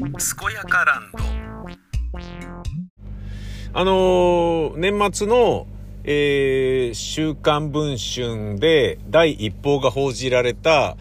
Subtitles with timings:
[0.00, 0.08] 健
[0.54, 1.18] やかランド。
[3.74, 5.66] あのー年末の、
[6.04, 10.96] えー週刊文春で第一報が報じられた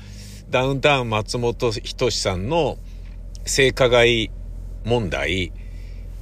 [0.50, 2.78] ダウンタウン松本人志さんの
[3.46, 4.32] 性加害
[4.84, 5.54] 問題、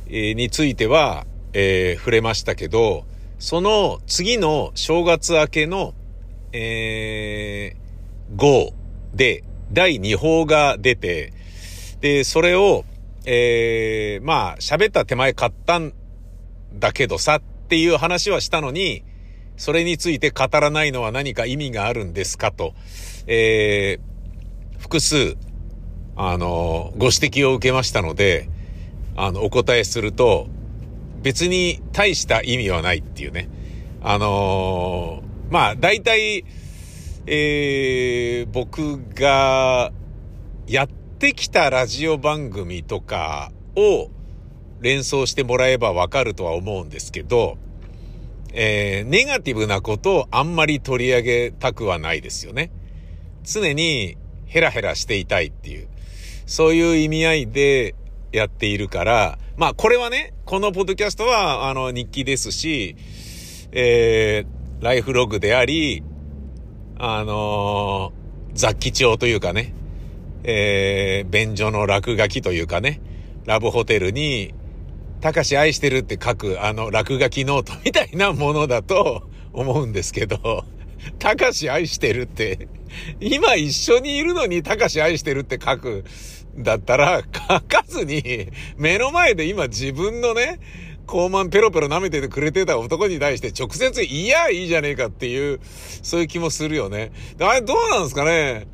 [0.07, 3.05] えーについては、えー触れましたけど、
[3.39, 5.95] その次の正月明けの、
[6.53, 8.71] えー、号
[9.15, 11.33] で第2報が出て、
[12.01, 12.85] で、それを、
[13.25, 15.93] えー、まあ、喋った手前買ったん
[16.73, 19.03] だけどさっていう話はしたのに、
[19.57, 22.73] それについて語らないのは何か意味があるんですかと、
[23.25, 25.35] えー、複数、
[26.15, 28.49] あの、ご指摘を受けましたので、
[29.15, 30.47] あの、お答えすると、
[31.21, 33.49] 別に大した意味はないっていうね。
[34.01, 36.43] あのーまあ、大体、
[37.25, 39.91] えー、僕が
[40.67, 44.11] やっってきたラジオ番組とかを
[44.81, 47.57] 連想してもらえばわかるとは思うんですけど、
[48.53, 52.69] えー、ネガティブなことをあんまり取り上げたくはないですよね。
[53.43, 54.15] 常に
[54.45, 55.87] ヘラヘラしていたいっていう、
[56.45, 57.95] そういう意味合いで
[58.31, 62.95] やっているから、まあこれはね、このポッドキャストはあの日記ですし、
[63.71, 66.03] えー、ライフログであり、
[66.99, 69.75] あのー雑記帳というかね、
[70.43, 73.01] えー、便所の落書きというかね、
[73.45, 74.53] ラブホテルに、
[75.19, 80.63] たかし愛してるって書くあの落書きノートみたいなものだと思うんですけど、
[81.19, 82.67] たかし愛してるって、
[83.19, 86.05] 今一緒にいるのにたかし愛してるって書く
[86.57, 90.59] だったら、書かずに、目の前で今自分のね、
[91.07, 95.59] 高慢ペロペロ舐めててくれてた男に対して直接、いや、いいじゃねえかっていう、
[96.03, 97.11] そういう気もするよね。
[97.39, 98.67] あれどうなんですかね？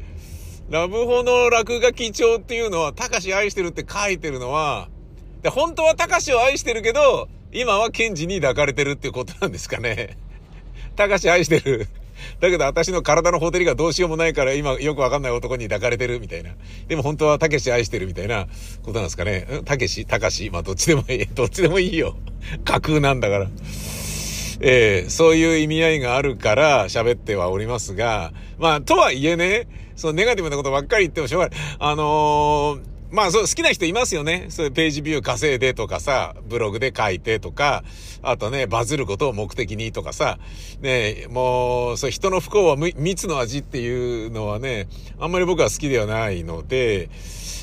[0.69, 4.89] ラブホの落書き帳っていうのは、たかし愛してるって書いてるのは、
[5.41, 10.17] で本当はたかしを愛してるけど、今はケンジに抱かれてるっていうことなんですかね。
[10.95, 11.87] たかし愛してる。
[12.39, 16.51] だけど私の体のほてりがどうしようもないから今よくわかんない男に抱かれてるみたいな。
[16.87, 18.47] でも本当はたけし愛してるみたいな
[18.83, 19.61] ことなんですかね。
[19.65, 21.25] たけし、たかし、まあどっちでもいい。
[21.35, 22.15] どっちでもいいよ。
[22.63, 23.49] 架空なんだから。
[24.61, 31.59] ええそういう意味合いがあるから喋ってはおりますが、まあ、とはいえね、そのネガティブなことばっかり言ってもしょうがない。
[31.79, 34.47] あのーまあそう、好きな人いますよね。
[34.49, 37.83] そういうページビュー稼いでとかさ、ブログで書いてとか、
[38.23, 40.39] あとね、バズることを目的にとかさ、
[40.81, 44.87] ね、もう、そう、人の不幸は蜜の味っていうのはね、
[45.19, 47.11] あんまり僕は好きではないので、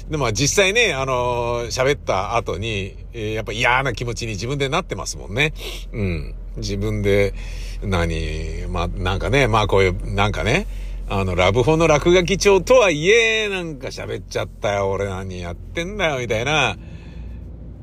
[0.08, 5.52] でも実際ね、あのー喋った後に、えーやっぱ嫌な気持ちに自分でなってますもんね。
[5.92, 6.34] うん。
[6.58, 7.34] 自分で、
[7.82, 10.68] 何、まあ、なんかね、まあこういう、なんかね、
[11.12, 16.76] あの、ラブホの落書き帳とはいえ、なんか喋っちゃったよ、俺何やってんだよ、みたいな、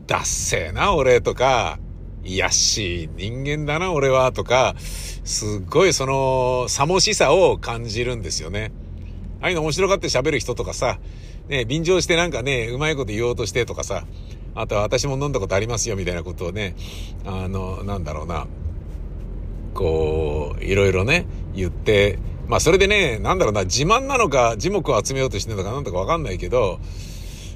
[0.07, 1.77] ダッセーな、俺とか、
[2.23, 8.71] いやしい人間だな、俺は、とか、すっごいその、さもしさを感じるんですよね。
[9.41, 10.97] ああいうの面白がって喋る人とかさ、
[11.49, 14.05] ね、便乗してなんかね、うまいこと言おうとしてとかさ、
[14.55, 16.77] あとは私も飲んだことありますよみたいなことをね、
[17.25, 18.47] あの、なんだろうな、
[19.73, 26.80] こう、いろいろね、言って、まあそれでね、なんだろうな、自慢なのか、字幕を集めようとしてるのかなんだかわかんないけど、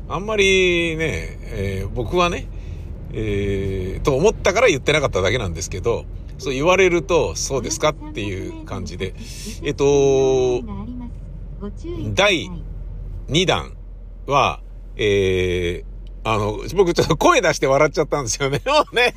[0.09, 2.47] あんまりね、えー僕はね、
[3.13, 6.05] えーと思ったから言ってなかっただけなんですけど、
[6.37, 9.13] そう言われると、そうですかっていう感じで。
[9.63, 10.61] えっと、
[12.13, 12.49] 第
[13.29, 13.77] 2弾
[14.25, 14.59] は、
[14.97, 18.61] えー、あの、僕ちょっと声出して笑っちゃったんですよね。
[18.65, 19.13] もうね、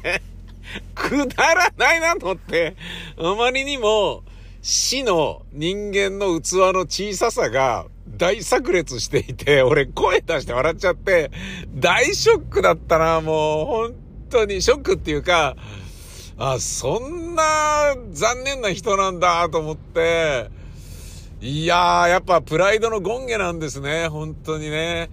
[0.95, 2.77] くだらないなと思って、
[3.19, 4.23] あまりにも
[4.67, 11.31] 死の人間の器の小ささが大炸裂していて、俺声出して笑っちゃって、
[11.75, 13.95] 大ショックだったな、もう本
[14.31, 15.55] 当にショックっていうか、
[16.39, 20.49] あ、そんな残念な人なんだと思って、
[21.43, 25.11] いやー、やっぱプライドの権下なんですね、本当にね。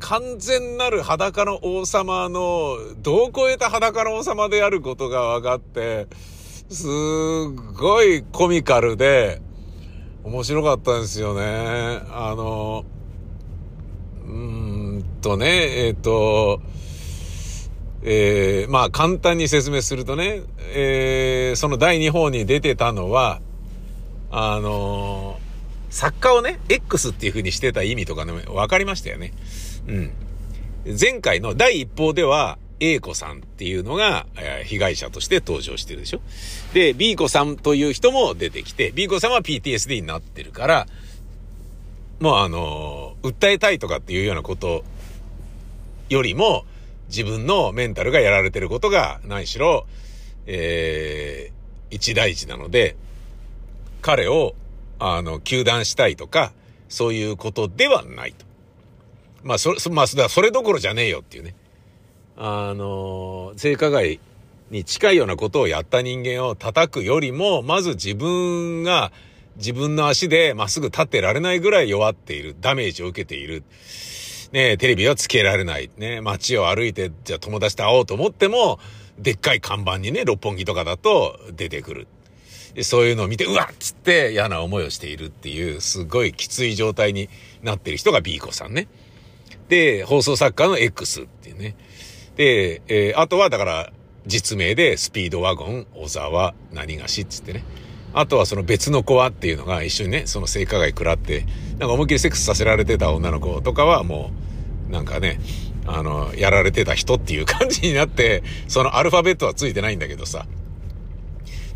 [0.00, 6.08] 完全なる裸の王様の、どう超えた裸の王様であることが分かって、
[6.70, 6.88] すっ
[7.74, 9.42] ごいコミカルで、
[10.22, 12.00] 面白かったんですよね。
[12.12, 12.84] あの、
[14.24, 16.60] うーんとね、えっ、と、
[18.02, 23.40] えーまあ簡単に説明するとね、えーその第2報に出てたのは、
[24.30, 25.40] あの
[25.90, 29.32] 作家をね、X っていう風にしてた意味とかね、分かりましたよね。
[29.88, 30.12] うん。
[30.98, 36.20] 前回の第一報では、A 子さんっていうのが、えー被害者として登場してるでしょ。
[36.72, 40.86] で、B 子さんという人も出てきて、B 子さんは PTSD になってるから、
[42.20, 44.84] もうあのー訴えたいとかっていうようなこと
[46.08, 46.64] よりも、
[47.08, 49.86] 自分のメンタルがやられてることが何しろ、
[50.46, 52.96] えー、一大事なので、
[54.00, 54.54] 彼を、
[54.98, 56.52] あの、休断したいとか、
[56.88, 58.46] そういうことではないと。
[59.42, 61.54] まあ、それ、まあ、それどころじゃねえよっていうね。
[62.42, 64.18] あの、性加害
[64.70, 69.12] に近いようなことをやった人間を叩くよりも、まず自分が
[69.56, 72.56] 自分の足でまっすぐ立ってられないぐらい弱っている。
[72.58, 73.62] ダメージを受けている。
[74.52, 75.90] ねテレビはつけられない。
[75.98, 78.78] ね街を歩いて、じゃあ友達と会おうと思っても、
[79.18, 82.08] でっかい看板にね、六本木とかだと出てくる。
[82.80, 87.28] そういうのを見て、うわっつって嫌な思いをしているっていう、すごいきつい状態に
[87.62, 88.88] なってる人が B 子さんね。
[89.68, 91.76] で、放送作家の X っていうね。
[92.40, 93.92] で、えー、あとはだから、
[94.24, 97.64] 実名でスピードワゴン、小沢、何がしっつってね。
[98.14, 104.30] あとはその別の子はっていうのが一緒にね、その性加害食らって、なんか思いっきりセックスさせられてた女の子とかはも
[104.88, 105.38] う、なんかね、
[105.86, 110.46] あの、やられてた人っていう感じになって、そのアルファベットはついてないんだけどさ。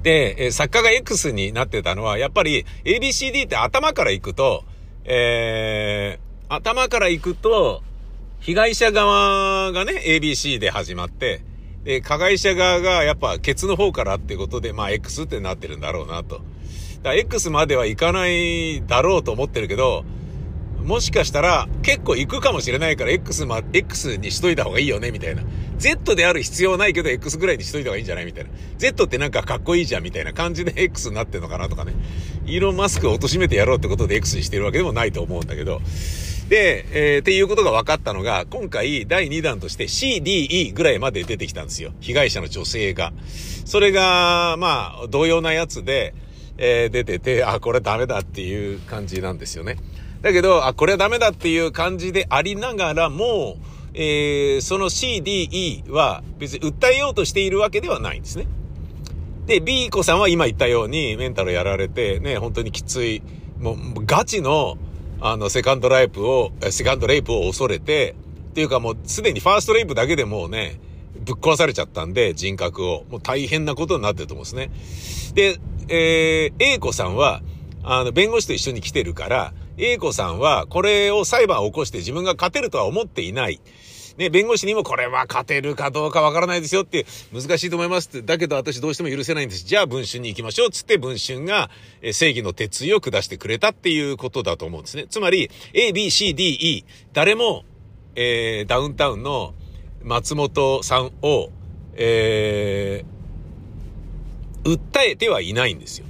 [0.02, 4.64] で、え作家が X になってたのは、やっぱり ABCD って頭から行くと、
[5.04, 7.82] えー、頭から行くと、
[8.44, 11.40] 被害者側がね、ABC で始まって、
[11.84, 16.42] で、加害者側がやっぱケツの方からってことで、まあ X ってなってるんだろうなと。
[17.02, 20.04] だ X まではいかないだろうと思ってるけど、
[20.82, 25.42] もしかしたら結構行くかもしれないから X ま、X にしといた方がいいよね、みたいな。
[25.78, 28.50] Z である必要ないけど X ぐらいにしといた方がいいんじゃないみたいな。
[28.76, 31.94] Z ってなんかかっこいいじゃん、みたいな感じで X になってんのかなとかね。
[32.44, 35.80] イーロンマスクを貶めてやろうってことで X にしてるわけでもないと思うんだけど。
[36.48, 41.92] で、えー、っていうことが分かったのが、今回第2弾として CDE ぐらいまで出てきたんですよ。
[42.00, 43.12] 被害者の女性が。
[43.64, 46.14] それが、まあ、同様なやつで、
[46.58, 49.76] えー、出てて、あ、これダメだっていう感じなんですよね。
[50.20, 53.56] だけど、あ、これはダメだっていう感じでありながらも、
[53.94, 58.46] えー、その CDE は別に訴えようとしているわけではないんですね。
[59.46, 63.22] で、B 子さんは今言ったようにメンタルやられて、ね、本当にきつい、
[63.60, 63.76] もう
[64.06, 64.76] ガチの、
[65.20, 68.14] あの、セカンドライプを、セカンドレイプを恐れて、
[68.50, 70.78] っていうかもうすでにファーストレイプだけでもうね、
[71.24, 73.04] ぶっ壊されちゃったんで、人格を。
[73.10, 74.70] もう大変なことになってると思うんですね。
[75.34, 75.58] で、
[75.88, 77.42] えー、A 子さんは、
[77.82, 83.60] あの、弁護士と一緒に来てるから、A 子さんはこれを裁判を起こして自分が勝てるとは思っていない。
[84.16, 89.64] ね、弁護士にもこれは勝てるかどうかわからないですよって、難しいと思いますって、だけど私どうしても許せないんです。
[89.64, 91.68] じゃあ文春に行きましょうつって文春が
[92.12, 95.06] 正義の鉄意を下してくれたっていうことだと思うんですね。
[95.08, 97.64] つまり、A, B, C, D, E、誰も、
[98.14, 99.54] えー、ダウンタウンの
[100.02, 101.50] 松本さんを、
[101.94, 106.06] えー、訴えてはいないんですよ。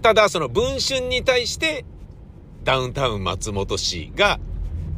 [0.00, 1.84] ただ、その文春に対して、
[2.64, 4.40] ダウンタウン松本氏が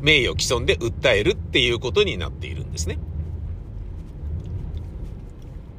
[0.00, 2.98] 名誉毀損で訴えるっていうことになっているんですね。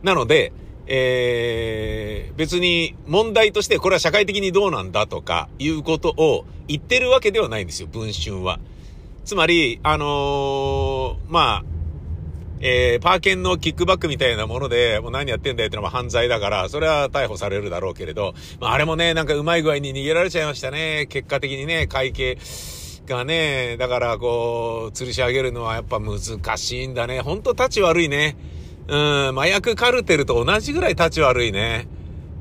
[0.04, 0.52] なので、
[0.88, 8.60] えー、別に問題としてこれは社会的にどうなんだとかいうことを言ってるわけではないんですよ、文春は。
[9.24, 11.64] つまり、あのー、まあ、
[12.64, 21.08] えー、パーケンのキックバックみたいなもので、もう何やってんだよってのは犯罪だから、それは逮捕されるだろうけれど、まあ、あれもね、なんかうまい具合に逃げられちゃいましたね。
[21.10, 22.38] 結果的にね、会計。
[23.08, 26.20] がね、だからこう、吊るし上げるのはやっぱ難
[26.58, 27.22] しいんだね。
[27.22, 28.38] ほんと立ち悪いね。
[28.88, 31.88] うん、麻薬カルテルと同じぐらい立ち悪いね。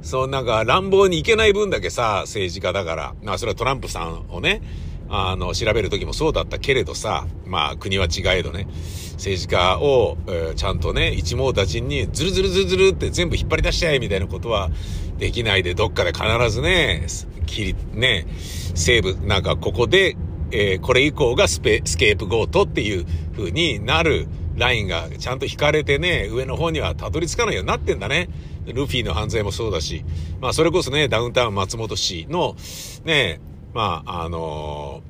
[0.02, 3.14] そう、なんか乱暴にいけない分だけさ、政治家だから。
[3.23, 4.62] まあ、それはトランプさんをね、
[5.09, 8.67] あの、調べる時もそうだったけれどさ、まあ、国は違えどね、
[9.14, 14.71] 政治家を、えー、ちゃんとね、一網打尽にズルズルズルズルって全部引っ張り出しちゃえみたいなことは
[15.19, 17.07] できないで、どっかで必ずね、
[17.47, 18.26] 切り、ね、
[18.75, 20.17] 西部、なんかここで
[20.52, 28.28] えー、これ以降がスペ、スケープゴートっていう風になるラインがちゃんと引かれてね、上の方にはたどり着かないようになってんだね。
[28.66, 30.04] ルフィの犯罪もそうだし、
[30.40, 32.57] まあそれこそね、ダウンタウン松本氏の、
[33.04, 33.40] ね、
[33.73, 35.02] まあ、あの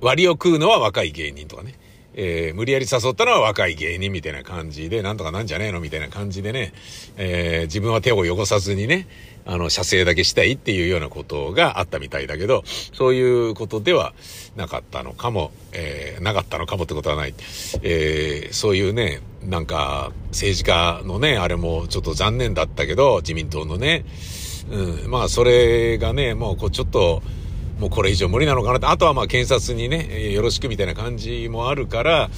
[0.00, 1.74] ー、割を食うのは若い芸人とかね。
[2.16, 6.72] えー、無理やり誘ったのは若い芸人みたいな感じで、なんとかなんじゃねえのみたいな感じでね、
[7.16, 9.08] えー、自分は手を汚さずにね、
[9.46, 14.14] あの、射精だけしたいっていうようなことがあったみたいだけど、そういうことでは
[14.56, 17.34] なかったのかも、えー、なかったのかもってことはない。
[17.82, 24.04] えー、そういうね、なんか、政治家のね、あれもちょっと残念だったけど、自民党のね、
[24.70, 27.22] うん、まあ、それがね、もうこうちょっと、
[27.78, 32.30] もうこれ以上無理なのかなって、あとはまあ検察にね、よろしくみたいな感じもあるから、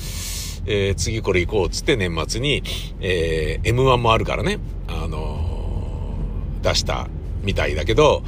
[0.66, 2.62] えー、次これ行こうっつって年末に、
[3.00, 4.58] えー、M1 もあるからね、
[4.88, 5.55] あの
[6.62, 7.08] 出した
[7.42, 8.22] みたいだけど、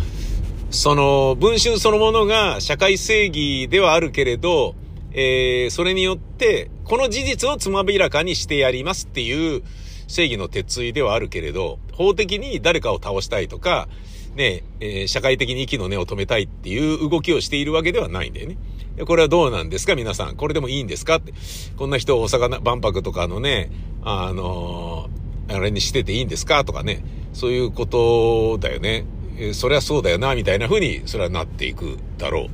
[0.70, 4.74] その文春そのものが社会正義ではあるけれど、
[5.12, 9.62] えー、それによって、この事実をつまびらかにしてやりますっていう
[10.06, 13.88] 正義の鉄槌ではあるけれど、法的に誰かを倒したいとか、
[14.36, 18.58] ね、えー、社会的に息の根を止めたいっていう動きをしているわけではないんだよね。
[19.06, 19.94] これはどうなんですか？
[19.94, 20.36] 皆さん。
[20.36, 21.16] これでもいいんですか？
[21.16, 21.32] って。
[21.76, 23.70] こんな人を大阪万博とかのね、
[24.02, 26.64] あのー、あれにしてていいんですか？
[26.64, 27.04] とかね。
[27.32, 29.04] そういうことだよね。
[29.38, 32.48] え、そりゃそうだよな、みたいな風に、それはなっていくだろう。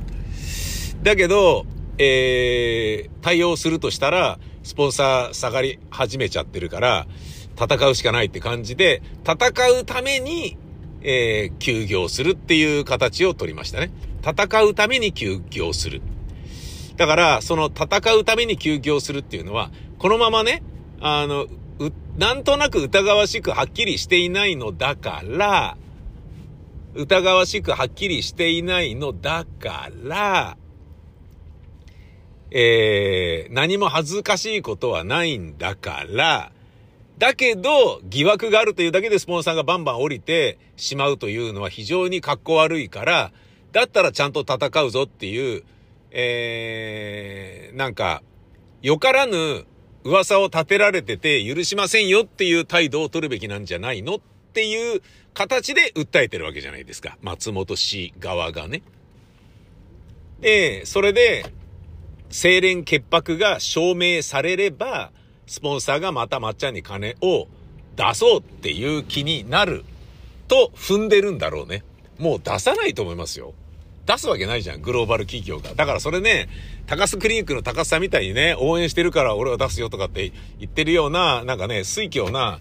[1.03, 1.65] だけど、
[1.97, 7.07] えー、対応するとしたら、スポンサー下がり始めちゃってるから、
[7.59, 10.57] 戦うしかないって感じで、戦うために、
[11.01, 13.91] えー、休業するっていう形を取りましたね。
[14.23, 16.01] 戦うために休業する。
[16.97, 20.63] だから、その戦うために休業するっていうのは、このままね、
[20.99, 21.47] あの、
[22.17, 25.77] なんとなく疑わしくはっきりしていないのだから、
[26.93, 30.57] 疑わしくはっきりしていないのだから、
[32.51, 36.53] えー、何も恥ずかしいことはないんだから、
[37.17, 43.31] だけど、疑惑があるというだけでスポンサーがバンバン降りてしまうというのは非常に格好悪いから、
[43.73, 45.63] だったらちゃんと戦うぞっていう、
[46.11, 48.23] えー、なんか、
[48.81, 49.65] よからぬ
[50.05, 54.19] 噂を立てられてて許しませんよっていう態度を取るべきなんじゃないのっ
[54.53, 55.01] ていう
[55.33, 57.17] 形で訴えてるわけじゃないですか。
[57.23, 58.83] 松本氏側がね。
[60.39, 61.51] で、それで、
[62.29, 65.11] 清廉潔白が証明されれば、
[65.47, 67.47] スポンサーがまたまっちゃんに金を
[67.95, 69.85] 出そうっていう気になる
[70.47, 71.83] と踏んでるんだろうね。
[72.19, 73.53] もう出さないと思いますよ。
[74.05, 75.73] 出すわけないじゃん、グローバル企業が。
[75.73, 76.47] だからそれね、
[76.85, 82.59] 高須クリニックの高須さんみたいにね、応援してるから俺は出すよとかって言ってるような、なんかね、水教な、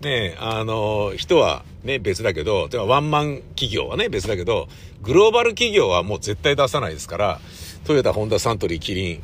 [0.00, 4.68] ね、あの、人はね、別だけど、ではワンマン企業はね、別だけど、
[5.02, 7.40] グローバル企業はもう絶対出さないですから、
[7.84, 9.22] トヨタ、ホンダ、サントリー、キリン、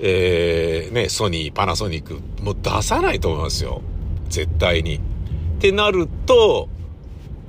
[0.00, 3.82] えー、ね、ソニー、パナソニック、もう出さないと思いますよ。
[4.28, 4.96] 絶対に。
[4.96, 5.00] っ
[5.60, 6.68] てなると、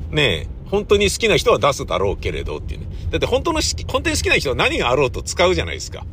[0.10, 2.88] ね、本当に好きな人は出すだろうけれどっていうね。
[3.12, 6.06] だって本当の本当に好きな人は何があろうと使うじゃないですか。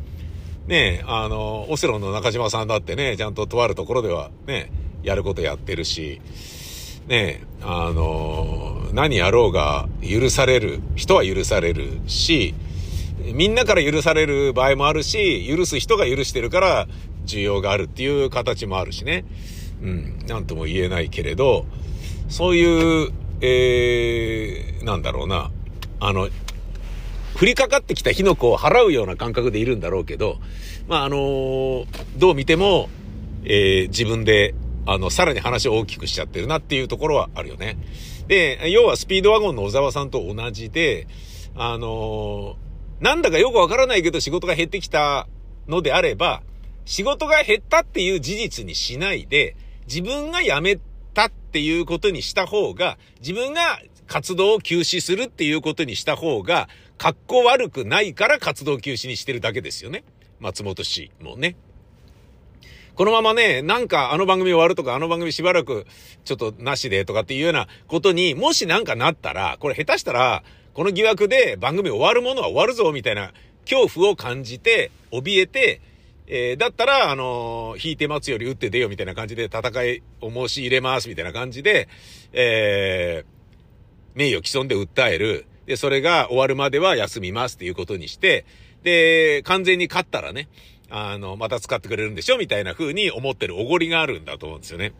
[0.67, 6.21] ねあの、オセロの中島さんだってね、ちゃんととあるところではね、やることやってるし、
[7.07, 12.53] ねあの、何やろうが許される、人は許されるし、
[13.33, 16.87] みんなから許される場合もあるし、許す人が許してるから
[17.25, 19.25] 需要があるっていう形もあるしね。
[19.81, 21.65] うん、なんとも言えないけれど、
[22.27, 25.51] そういう、えー、なんだろうな、
[26.01, 26.29] あの、
[27.39, 30.39] 降りかかってきた火の粉を払うような感覚でいるんだろうけど、
[30.87, 31.85] まあ、あのー、
[32.17, 32.89] どう見ても、
[33.43, 34.55] えー、自分で、
[34.85, 37.77] あの、さらに話を大きくしちゃってるなっていうところはあるよね。
[38.27, 41.07] で、要はスピードワゴンの小沢さんと同じで、
[41.55, 42.69] あのー
[42.99, 45.27] なんだかよくわからないけど仕事が減ってきた
[45.67, 46.41] のであれば、
[46.85, 49.55] 仕事が減ったっていう事実にしないで、
[49.87, 50.79] 自分が辞め
[51.13, 56.67] たっていうことにした方が、自分が活動を休止するっていうことにした方が、
[56.99, 60.03] 格好悪くないから活動休止にしてるだけですよね。
[60.39, 61.55] 松本氏もね。
[62.93, 65.87] このままね、なんかあの番組終わるとか、あの番組しばらく
[66.25, 73.31] ちょっとなしでとかっていうようなことに、もしなんかなったら、これ下手したら、この疑惑で番組終わるものは終わるぞ、みたいな
[73.63, 75.79] 恐怖を感じて、怯えて、
[76.27, 81.87] えー、だったら、あのー、引いて待つより打って出よ、みたいな感じで戦いを申し入れます、みたいな感じで、
[82.33, 85.45] えー、名誉毀損で訴える。
[85.69, 88.43] で、それが終わるまでは休みますっていうことにして、
[88.81, 90.47] で、完全に勝ったらね、
[90.89, 94.93] あの、また使ってくれるんでしょみたいな風に思ってるおごりがあるんだと思うんですよね。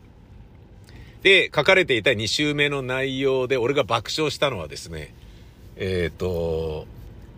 [1.24, 5.16] で、書かれていた2週目の内容で俺が爆笑したのはですね、
[5.76, 6.86] えっ、ー、と、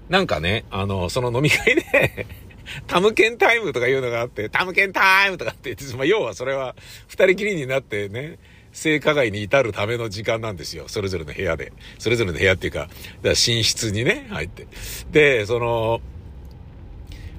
[0.09, 2.25] なんかね、あの、その飲み会で
[2.85, 6.75] タムケンタイムとかいうのがあって、タムケンタイムとかって言って、まあ、要はそれは
[7.07, 8.39] 二人きりになってね、
[8.73, 10.85] 性加害に至るための時間なんですよ。
[10.87, 11.73] それぞれの部屋で。
[11.99, 12.89] それぞれの部屋っていうか、か
[13.23, 14.67] 寝室にね、入って。
[15.11, 16.01] で、その、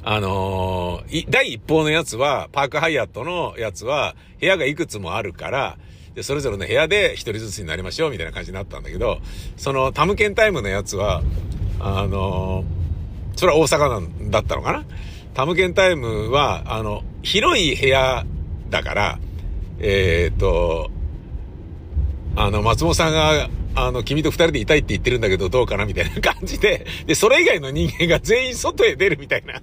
[0.04, 5.78] あのー、第一報のやつは、パークハイアットのやつは、部屋がいくつもあるから、
[6.14, 9.20] で、それぞれの部屋で一人ずつになりましょう、みたいな感じになったんだけど、
[9.56, 11.22] そのタムケンタイムのやつは、
[11.80, 14.84] あのー、それは大阪なんだったのかな？
[15.34, 18.26] タムケンタイムは、あの、広い部屋
[18.68, 19.18] だから、
[19.78, 20.90] えー、っと、
[22.36, 29.60] あの、松本さんが、あの、君と二人でいたいって言ってるんだけど、どうかなみたいな感じで、 で、それ以外の人間が全員外へ出るみたいな。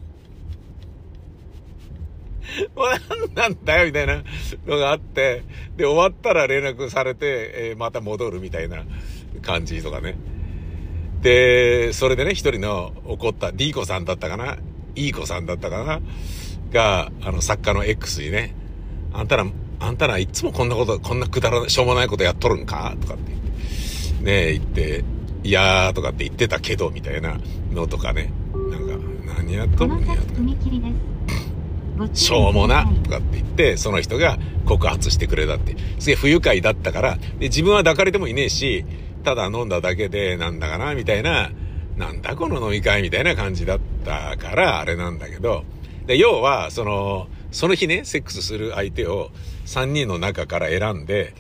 [2.76, 2.88] もう
[3.36, 4.24] 何なんだよ、みたいな
[4.66, 5.44] のがあって、
[5.78, 8.84] で、終わったら連絡されて、えー、また戻るみたいな
[9.42, 10.16] 感じとかね。
[11.22, 14.58] で、それでね、一人の怒った D 子さんだったかな？
[14.96, 16.02] いい子さんだったかな？
[16.72, 18.56] が、あの、作家の X にね、
[19.14, 19.46] あんたら、
[19.80, 22.96] あんたらいつもこんなこと、こんなくだらしょうもないことやっとるんか？
[23.02, 23.32] とかって。
[23.32, 23.40] 言っ
[24.20, 25.04] て、ねえ、言って、
[25.44, 27.40] いやーとかって言ってたけど、みたいな。
[27.72, 28.34] のとかね、
[28.72, 28.96] なんか、
[29.38, 32.16] 何やっとるんやとか。
[32.16, 32.84] しょうもな。
[33.04, 35.76] とかって言って、その人が告発してくれたって。
[36.00, 38.86] すげえ不愉快だったから、で、自分は抱かれてもいねえし、
[39.24, 41.52] ただ飲んだだけでなんだかな、みたいな、
[41.96, 45.64] なんだこの飲み会みたいな感じだったから、あれなんだけど、
[46.08, 49.32] で、要は、その、その日ね、セックスする相手を
[49.66, 51.34] 3人の中から選んで、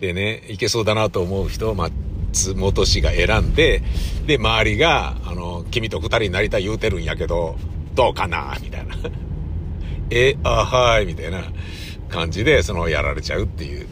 [0.00, 3.82] でね、いけそうだなと思う人を松本氏が選んで、
[4.26, 7.56] で、周りが、あの、君と2人になりたい言うてるんやけど、
[7.94, 8.96] どうかなみたいな。
[10.10, 11.44] え、あ、はい、みたいな
[12.08, 13.86] 感じで、その、やられちゃうっていう。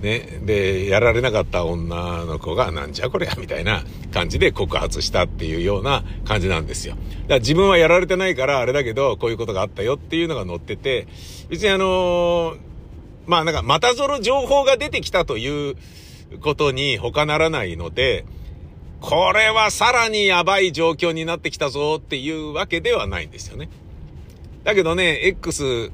[0.00, 0.40] ね。
[0.42, 6.94] で、やられなかった女の子が、なんじゃこりゃ、みたいな感じで告発したっていうような感じなんですよ。
[6.94, 11.06] だから自分はやられてないからあれだけど、こういうことがあったよっていうのが載ってて、
[11.48, 12.58] 別にあのー、
[13.26, 15.76] まあなんか、またぞろ情報が出てきたという
[16.40, 18.24] ことに他ならないので、
[19.00, 23.68] これはさらにやばい状況になってきたぞっていうわけではないんですよね。
[24.64, 25.92] だけどね、X、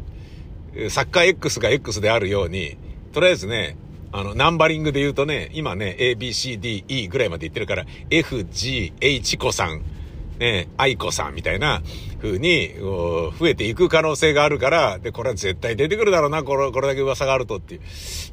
[0.88, 2.76] サッカー X が X であるように、
[3.12, 3.76] とりあえずね、
[4.16, 9.82] あの、ナンバリングで言うとね、今ね、A, B, C, D, E ぐらいまで言ってるから、F, G, H 子さん、
[10.38, 11.82] ね、愛子さんみたいな
[12.22, 17.80] 風に、増えていく可能性があるから、で、これは絶対出てくるだろうな、これ、これだけ噂があるとっていう。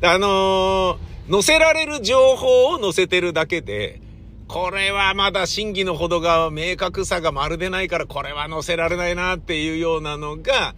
[0.03, 4.01] あのー、載せられる情報を載せてるだけで、
[4.47, 10.75] これはまだ真偽のほどが明確さがまるでないから、これは載せられないなっていうようなのが、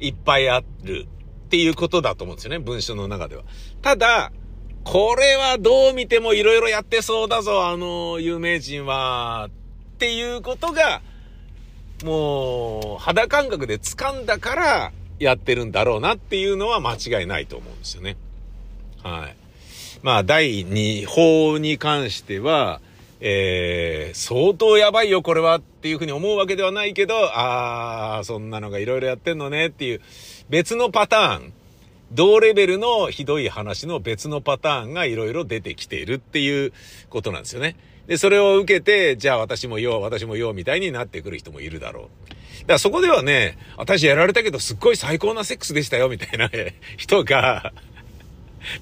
[0.00, 1.06] いっぱいある
[1.44, 3.42] っていうことだと思うんですよね、文章の中では。
[3.82, 4.32] ただ、
[4.86, 9.48] これはどう見ても色々やってそうだぞ、あの有名人は。
[9.48, 11.02] っていうことが、
[12.04, 18.16] もう、肌感覚で掴んだからやってるんだろうなっていうのは間違いないと思うんですよね。
[19.02, 19.36] はい。
[20.04, 22.80] まあ、第2法に関しては、
[23.18, 30.00] えー、相当やばいよ、これはっていうふうに思うわけではないけど、あー、そんなのが色々やってんのねっていう
[30.48, 31.52] 別のパターン
[32.12, 36.72] 同レベルのひどい話の別のパターンがいろいろ出てきているっていう
[37.10, 37.76] ことなんですよね。
[38.06, 42.30] で、それを受けて、じゃあ私もよう、私もよう、みたいになってくる人もいるだろう。
[42.30, 46.48] だからそこではね、私やられたけどすっごい最高なセックスでしたよ、みたいな
[46.96, 47.72] 人が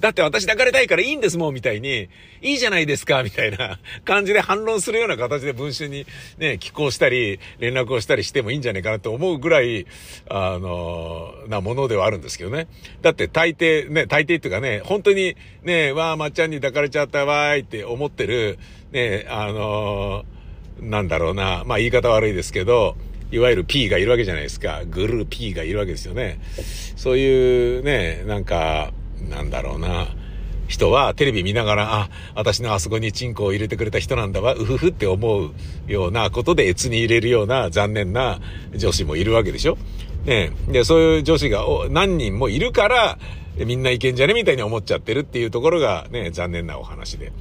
[0.01, 2.09] だって私抱かれたいからいいんですもん、みたいに、
[2.43, 6.07] いいじゃないですか、みたいな 感じで反論するような形で文春に
[6.39, 9.87] ね、寄稿したり、連絡をしたりしてもいいんじゃないかなと思うぐらい、
[10.29, 12.67] あの、なものではあるんですけどね。
[13.03, 18.59] だって大抵、ね、大抵っていうかね、本当にね、わあ、まっちゃんに抱かれちゃったわーいって思ってる、
[18.93, 20.25] ね、あの、
[20.81, 22.97] なんだろうな、まあ言い方悪いですけど、
[23.31, 24.83] いわゆる P がいるわけじゃないですか。
[24.87, 26.39] グルー P がいるわけですよね。
[26.97, 28.93] そういうね、なんか、
[29.29, 30.09] なんだろうな。
[30.67, 35.53] 人はテレビ見ながら、あ、私のあそこにチンコを入れてくれた人なんだわ、うふふって思う
[35.87, 38.41] ようなことで、越に入れるような残念な
[38.75, 39.77] 女子もいるわけでしょ
[40.25, 43.19] ねで、そういう女子が何人もいるから、
[43.57, 47.33] みんないけんじゃねみたいに思っちゃってるっていうところがね、残念なお話で。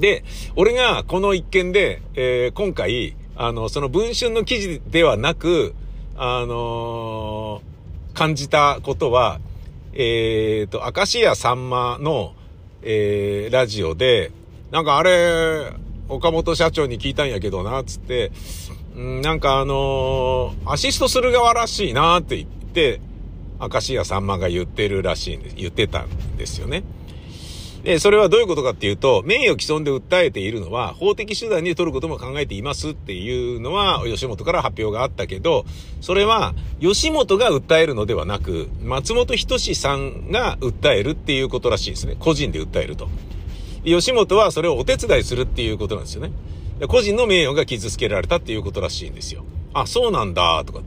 [0.00, 0.24] で、
[0.56, 5.74] 俺がこの一件で、えー、今回、あの、その文春の記事ではなく、
[6.16, 9.40] あのー、感じたことは、
[9.92, 12.34] えっ、ー、と、明石家さんまの、
[12.82, 14.32] えー、ラジオで、
[14.70, 15.72] なんかあれ、
[16.08, 18.32] 岡本社長に聞いたんやけどな、つって、
[18.96, 23.00] んなんかあのー、アシストする側らしいなって言って、
[23.60, 26.82] 明石家さんまが言ってるらしいんです、言ってたんですよね。
[27.84, 35.64] で、それはどういうことかっていうと、名誉毀損で訴えているのは、法的手段に取ることも考えていますっていうのは、吉本から発表があったけど、
[36.02, 42.16] それは、吉本が訴えるのではなく、松本人志さんが訴えるっていうことらしいですね。
[42.18, 43.08] 個人で訴えると。
[43.82, 46.32] 吉本はそれをお手伝いするっていうことなんですよね。
[46.86, 49.44] 個人の名誉が傷つけられたっていうことらしいんですよ。
[49.72, 50.80] あ、そうなんだ、とか。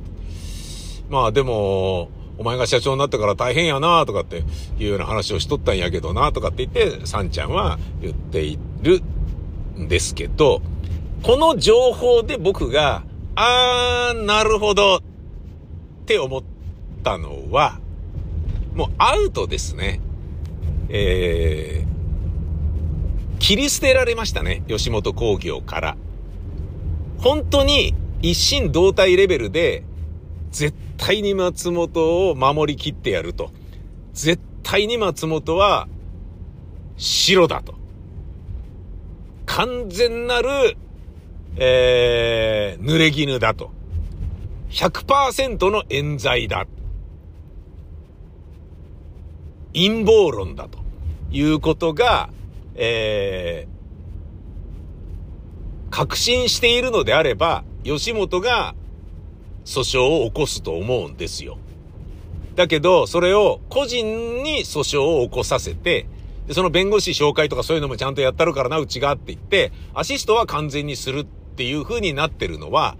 [1.09, 4.43] まあでも、お前が社長になったから大変やなとかって
[4.79, 9.01] いうような話をしとったんやけどなとかって言って、サンちゃんは言っている
[9.77, 10.61] んですけど、
[11.21, 13.03] この情報で僕が、
[13.35, 14.99] あー、なるほどっ
[16.05, 16.43] て思っ
[17.03, 17.79] たのは、
[18.73, 20.01] もうアウトですね。
[20.89, 24.63] えー、切り捨てられましたね。
[24.67, 25.97] 吉本工業から。
[27.19, 29.83] 本当に一心同体レベルで
[30.51, 33.51] 絶対に松本を守りきってやると。
[34.13, 35.89] 絶対に松本は
[36.95, 37.75] 白だと。
[39.45, 40.77] 完全なる、
[41.57, 43.71] えー、濡れ衣だと。
[44.69, 46.67] 100%の冤罪だ。
[49.73, 50.79] 陰謀論だと
[51.31, 52.29] いうことが、
[52.75, 58.73] えー、確信しているのであれば、吉本が
[59.65, 61.57] 訴訟を起こすと思うんですよ。
[62.55, 66.07] だけど、それを個人に訴訟を起こさせて、
[66.47, 72.97] で、その弁護士紹介とかそういうのもちゃんとやったるからな、うちがって言って、アシストは完全にするっていう風になってるのは、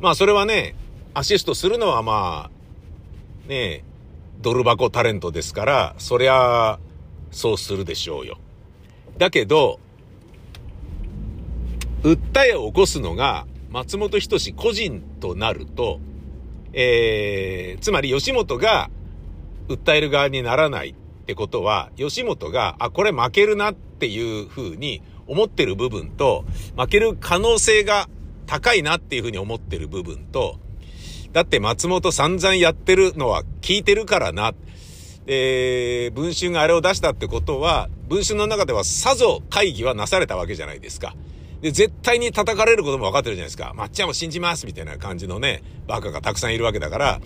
[0.00, 0.74] まあそれはね、
[1.14, 3.84] アシストするのはまあ、ねえ
[4.40, 6.78] ドル箱タレントですから、そりゃ、
[7.30, 8.38] そうするでしょうよ。
[9.18, 9.80] だけど、
[12.02, 16.00] 訴えを起こすのが松本人志個人となると、
[16.72, 18.90] えー、つまり吉本が
[19.68, 20.94] 訴える側にならないっ
[21.26, 26.44] てことは、吉本が、あ、これ負けるなっていう風に思ってる部分と、
[26.76, 28.08] 負ける可能性が
[28.46, 30.58] 高いなっていう風に思ってる部分と、
[31.32, 34.54] だって松本散々やってるのは聞いてるからな。
[35.30, 41.14] えー、文春があれを出したってことは、文春の中ではさぞ会議はなされたわけじゃないですか。
[41.60, 43.72] で、絶対に叩かれることも分かってるじゃないですか。
[43.74, 47.20] まっちゃんを信じますみたいな感じのね、バカがたくさんいるわけだから、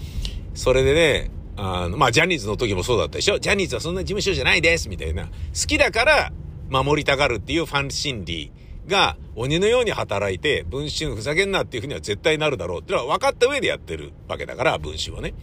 [0.55, 5.25] それでね、あの、まあ、ジャニーズの時もそうだったでしょジャニーズはそんな事務所じゃないですみたいな。
[5.25, 5.31] 好
[5.66, 6.33] きだから
[6.71, 8.53] 守りたがるっていうファン心理
[8.87, 15.35] が鬼のように働いて、文春ふざけんなっていうふうには絶対なるだろうってのは分かった上でやってるわけだから、文春はね。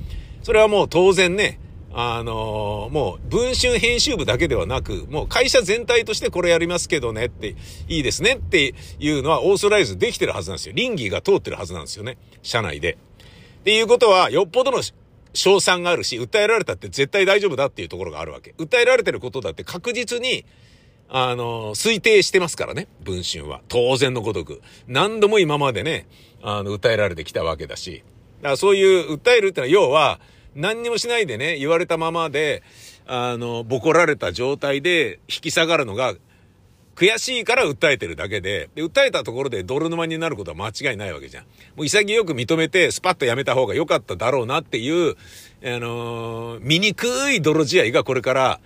[0.41, 1.59] それはもう当然ね、
[1.91, 7.55] あのー、もう文春編集部だけではなく、もう会社全体としてこれやりますけどねって、
[7.87, 10.73] いいですねっていうのはオーソライズできてるはずなんですよ。
[10.75, 12.17] 倫理が通ってるはずなんですよね。
[12.43, 12.93] 社内で。
[12.93, 14.81] っていうことは、よっぽどの
[15.33, 18.53] 賞賛があるし、訴えられたって絶対大丈夫だっていうところがあるわけ。
[18.57, 20.45] 訴えられてることだって確実に、
[21.09, 23.61] あの、推定してますからね、文春は。
[23.67, 24.61] 当然のごとく。
[24.87, 26.07] 何度も今までね、
[26.43, 28.03] あの、訴えられてきたわけだし。
[28.41, 30.19] だからそういう訴えるってのは、要は、
[30.55, 32.63] 何にもしないでね、言われたままで、
[33.05, 36.13] あの、ボコられた状態で引き下がるのが、
[36.95, 41.43] 悔しいから訴えてるだけで、で、訴えたところで泥沼になることは間違いないわけじゃん。
[41.77, 45.15] もう潔く認めて、スパッとやめた方が良かっただろうなっていう、あ
[45.79, 48.59] のー、醜い泥仕合がこれから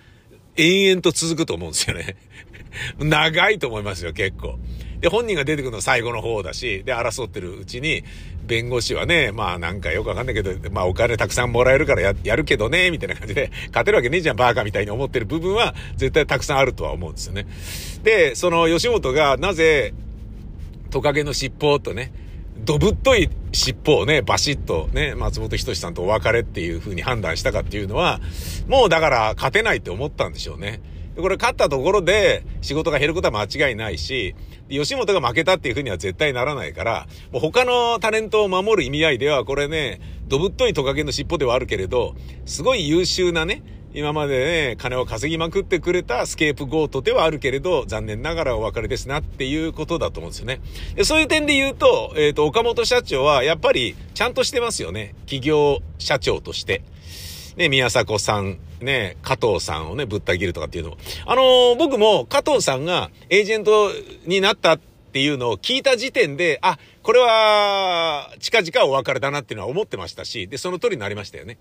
[0.56, 2.16] 延々と続くと思うんですよね。
[2.98, 4.58] 長いと思いますよ、結構。
[5.00, 8.04] で、本人が出てくるの最後の方だし、で、争ってるうちに、
[8.46, 17.46] 弁護士はね、まあなんかよくわかんないけど、まあお金たくさんもらえるからややるけどね、みたいな感じで、勝てるわけねえじゃん、バーカみたいに思ってる部分は絶対たくさんあるとは思うんですよね。
[18.02, 19.94] で、その吉本がなぜ、
[20.90, 22.12] トカゲの尻尾とね、
[22.58, 28.20] どぶっとい尻尾をね、バシッとね、松本人志さんとお別れっていう風に判断したかっていうのは、
[28.68, 30.80] もうだから勝てないって思ったんでしょうね。
[31.16, 34.34] これ勝ったところで仕事が減ることは間違いないし、
[34.68, 42.14] 吉本が負けたっていう風には絶対ならないから、もう他のタレントを守る意味合いでは、これね、どぶっといトカゲの尻尾ではあるけれど、
[42.46, 43.62] すごい優秀なね、
[43.96, 50.60] 今までね、金を稼ぎまくってくれたスケープゴートではあるけれど、残念ながらお別れですなっていうことだと思うんですよね。
[50.96, 55.14] でそういう点で言うと、えっ、ー、と、岡本社長はやっぱりちゃんとしてますよね。
[55.26, 56.82] 企業社長として。
[57.56, 60.96] ね、宮迫さん、ね、加藤さんをね、ぶった切るとかっていうのも。
[61.26, 63.90] あのー、僕も加藤さんがエージェント
[64.26, 64.80] になったっ
[65.12, 71.58] ていうのを聞いた時点で、あ、これは、近々お別れだなっていうのは思ってましたし、で、その通りになりましたよね。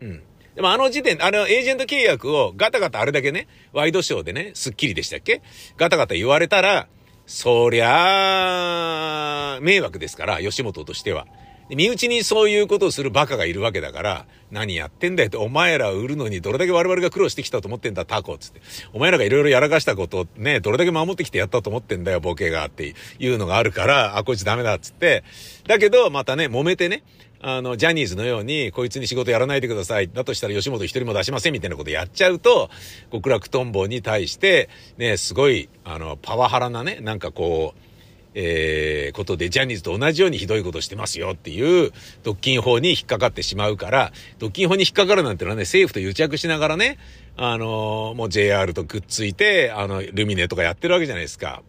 [0.00, 0.22] うん。
[0.54, 5.42] でもあの時点、あのエージェント契約をガタガタあれだけね、ワイドショーでね、スッキリでしたっけ？
[5.76, 6.86] ガタガタ言われたら、
[7.26, 11.26] そりゃあ、迷惑ですから、吉本としては。
[11.70, 18.60] 身内にそういうことをするバカがいるわけだから、何やってんだよって、お前ら売るのにどれだけ我々が苦労してきたと思ってんだ、タコつって。
[18.92, 25.24] お前らがいろいろやらかしたことをね、どれだけ守ってきてやったと思ってんだよ、ボケがっていうのがあるから、あ、こいつダメだっつって。
[25.66, 27.02] だけど、またね、揉めてね、
[27.46, 30.08] あの、ジャニーズのように、こいつに仕事やらないでください。
[30.08, 32.70] だとしたら吉本一人も出しませんみたいなことやっちゃうと、
[33.12, 37.93] 極楽とんぼに対して、ね、すごい、あの、パワハラなね、なんかこう、
[38.34, 41.92] えー、ことで、ジャニーズと同じようにひどいことしてますよっていう、
[42.22, 46.98] 独禁法に引っかかってしまうから、独禁法に引っかかるなんてのはね、政府と癒着しながらね、
[47.36, 51.62] あのー、もう JR とくっついて、あの、ルミネとかやってるわけじゃないですか。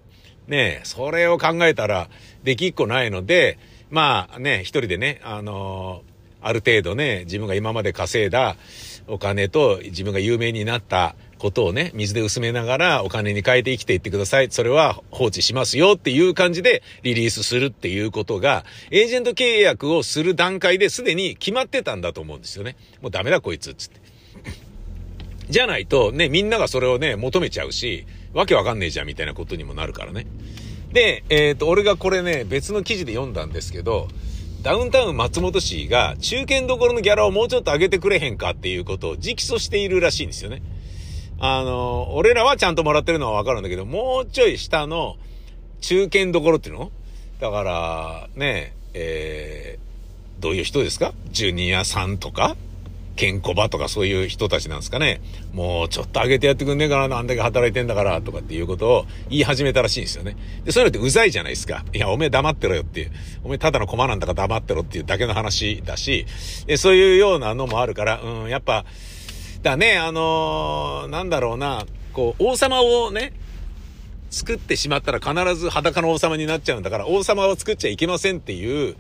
[0.47, 2.10] ねそれを考えたら、
[2.43, 3.58] できっこないので、
[3.89, 6.14] まあね、一人でね、あのー、
[6.47, 8.55] ある程度ね、自分が今まで稼いだ
[9.08, 14.51] お金と自分が有名になったことをね、水で薄めながらお金に変えて生きていってください。
[14.51, 22.75] それは放置しますよっていう感じでリリースするっていうことが、エージェント契約をする段階ですでに決まってたんだと思うんですよね。
[23.01, 23.99] もうダメだこいつっ、つって。
[25.49, 30.27] じゃないとね、みんながそれをね、求めちゃうし、わけわかんねえじゃんみたいなことにもなるからね。
[30.93, 34.08] で、えっ、ー、と、俺がこれね、別の記事で読んだんですけど、
[34.65, 40.63] ダウンタウン松本市が中堅どころのギャラをもうちょっと上げてくれへんかっていうことを直訴しているらしいんですよね。
[41.38, 45.17] あの、俺らはちゃんともらってるのはわかるんだけど、もうちょい下の
[45.82, 46.91] 中堅どころっていうの？
[47.39, 51.13] だから、ね、えー、どういう人ですか？
[51.30, 52.58] ジュニアさんとか？
[53.15, 55.21] ケンコバとかそういう人たちなんですかね。
[55.54, 60.36] もうちょっと上げてやってくんねえかな、あんだけ働いてんだから、とかっていうことを言い始めたらしいんですよね。
[60.65, 61.86] で、そういうのってうざいじゃないですか。
[61.93, 63.12] いや、おめえ黙ってろよっていう。
[63.43, 66.25] おめえただの駒なんだから黙ってろっていうだけの話だし、
[66.67, 68.86] でそういうようなのもあるから、うん、やっぱ、
[69.62, 73.34] だね、あのー、なんだろうな、こう、王様をね、
[74.30, 78.95] 作ってしまったら必ず裸の王様になっちゃうんだから、王様を作っちゃいけませんっていう、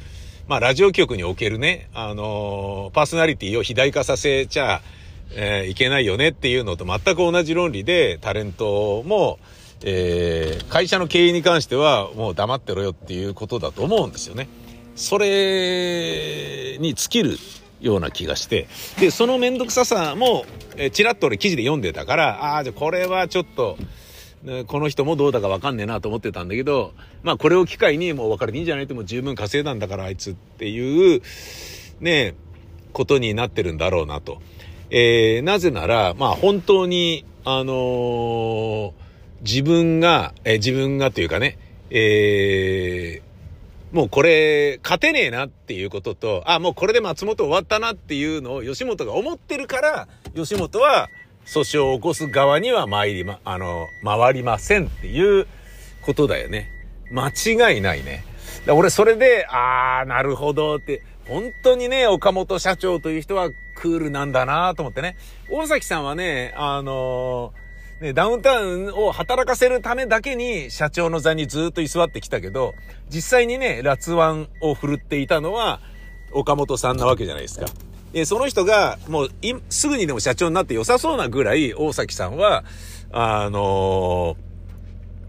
[0.47, 4.81] まあ、ラジオ局におけるね、あのー、パーソナリティを肥大化させちゃ、
[5.33, 9.39] えー、いけないよねっていうのと全く同じ論理で、タレントも、
[9.83, 14.47] えー、会社の経営に関してはもう黙ってろよっていうことだと思うんですよね。
[14.95, 17.37] それに尽きる
[17.81, 18.67] ような気がして。
[18.99, 20.45] で、そのめんどくささも、
[20.77, 23.79] えー、ちらっと俺記事で読んでたから、ああ、じゃあこれはちょっと、
[24.67, 31.21] この人もどうだかわかんねえなと思ってたんだけど、まあこれを機会にもう別れていいんじゃないっても十分稼いだんだからあいつっていう、
[31.99, 32.35] ね、
[32.93, 34.41] ことになってるんだろうなと。
[34.89, 38.91] えー、なぜなら、まあ本当に、あのー、
[39.41, 41.57] 自分が、えー、自分がというかね、
[41.89, 51.09] えー、もうこれ、勝てねえなっていうことと、あ、もうこれで松本終わったなっていうのを吉本が思ってるから、吉本は、
[51.45, 55.47] 訴訟を起こす側には参りま、あの、回りませんっていう
[56.01, 56.71] ことだよね。
[57.11, 58.23] 間違いないね。
[58.67, 65.17] 俺それで、あー、なるほどって、本当にね、岡本社長という人はクールなんだなと思ってね。
[65.49, 72.75] 大崎さんはね、あのー、ね、ダウンタウンを働かせるためだけに社長の座にずっと居座ってきたけど、
[73.09, 75.79] 実際にね、辣腕を振るっていたのは
[76.31, 77.67] 岡本さんなわけじゃないですか。
[78.15, 79.29] えその人が、もう、
[79.69, 82.63] すぐにでも社長になって良さそうなぐらい、大崎さんは、
[83.11, 84.37] あの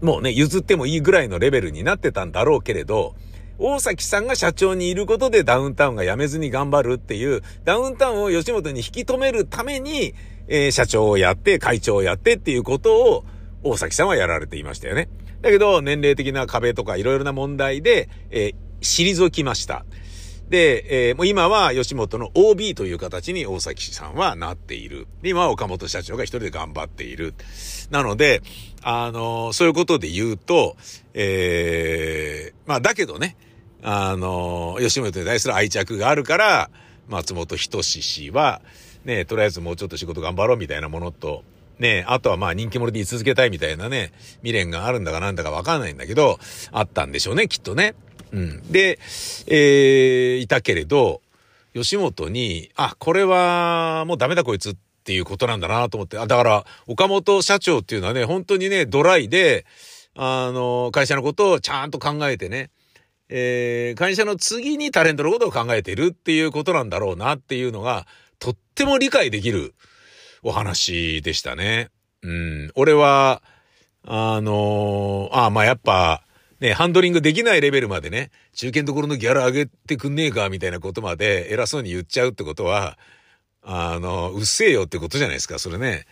[0.01, 3.13] ー、もうね、譲ってもいいぐらいのレベルになってたんだろうけれど、
[3.59, 10.13] 大崎さんが社長にいることでダウンタウンが辞めずに頑張るっていう、ダウンタウンを吉本に引き止めるために、
[10.47, 13.25] えー、社長をやって、会長をやってっていうことを、
[13.63, 15.09] 大崎さんはやられていましたよね。
[15.41, 19.85] だけど、年齢的な壁とかいろいろな問題で、えー、退きました。
[20.49, 25.07] で、えー、もう今は吉本の OB という形に大崎さんはなっている。
[25.21, 27.33] で今は岡本社長が一人で頑張っている。
[27.91, 28.41] なので、
[28.81, 30.77] あのー、そういうことで言うと、
[31.13, 33.35] えー、まあだけどね、
[33.83, 36.69] あのー、吉本に対する愛着があるから、
[37.09, 38.61] 松本人志氏は、
[39.05, 41.43] ね、とりあえずもうちょっと仕事頑張ろうみたいなものと、
[41.79, 46.39] ね、あとはまあ人気者で居続けたいみたいなね、未練があるんだかなんだかわかんないんだけど、
[46.71, 47.95] あったんでしょうね、きっとね。
[48.31, 48.71] うん。
[48.71, 48.99] で、
[49.47, 51.21] えー、いたけれど、
[51.73, 56.17] 吉本に、あ、これはもうダメだこいつっていうことなんだなと思って。
[56.17, 59.65] あ、だから、岡本社長っていうのはね、本当にね、ドライで、
[60.15, 62.71] あの、会社のことをちゃんと考えてね、
[63.29, 68.07] えー、会社の次にタレントのことを考えてるっていうことなんだろうなっていうのが、
[68.39, 69.73] とっても理解できる
[70.43, 71.89] お話でしたね。
[72.23, 72.71] うん。
[72.75, 73.41] 俺は、
[74.03, 76.23] あのー、あ、まあ、やっぱ、
[76.59, 82.97] ね、ハンドリングできないレベルまでね、中堅どころのギャラ上げてくんねえか、みたいなことまで偉そうに言っちゃうってことは、
[83.61, 86.05] あの、うっせえよってことじゃないですか、それね。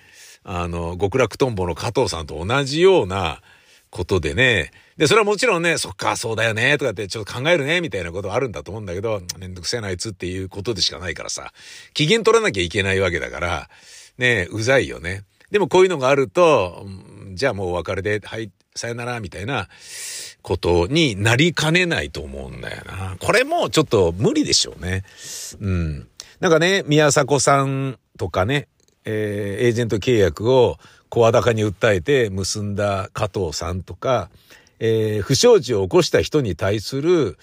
[0.44, 3.42] あの、極楽とんぼの加藤さんと同じような
[3.90, 4.72] ことでね。
[4.98, 11.54] で、それはもちろんね、そっか、そうだよね、とかってちょっと考えるね、みたいなことあるんだと思うんだけど、めんどくせえなあいつっていうことでしかないからさ、
[11.94, 13.70] 機嫌取らなきゃいけないわけだから、
[14.18, 15.24] ね、うざいよね。
[15.50, 16.86] でもこういうのがあると、
[17.34, 19.70] じゃあもうお別れで、はい、さよなら、みたいな
[20.46, 23.18] ことになりかねないと思うんだよな。
[23.20, 25.04] これもちょっと無理でしょうね。
[25.60, 26.08] うん。
[26.40, 28.68] なんかね、宮迫さんとかね、
[29.06, 30.78] えー、エージェント契約を
[31.10, 34.30] 声高に訴えて結んだ加藤さんとか、
[34.80, 37.40] えー、不祥事を起こした人に対する、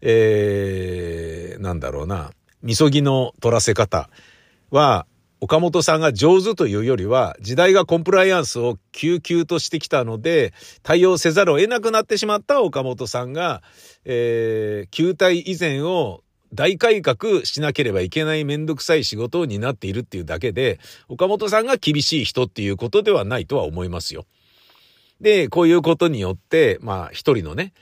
[0.00, 2.30] えー、なんだろうな、
[2.62, 4.08] みそぎの取らせ方
[4.70, 5.04] は、
[5.42, 13.62] 岡本さんが上手というよりは、時代がコンプライアンスを救急としてきたので、対応せざるを得なくなってしまった岡本さんが、
[14.04, 16.22] えー、球体以前を
[16.52, 24.26] 大改革しなければいけないめんどくさい仕事になっているっていうだけで、岡本さんが厳しい人っていうことではないとは思いますよ。
[25.22, 27.72] で、こういうことによって、まあ一人のね、